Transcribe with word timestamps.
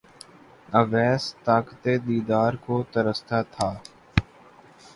اویس 0.79 1.23
طاقت 1.45 1.83
دیدار 2.07 2.53
کو 2.65 2.75
ترستا 2.93 3.39
تھا 3.53 3.69